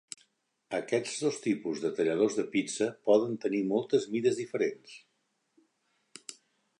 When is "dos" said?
1.25-1.35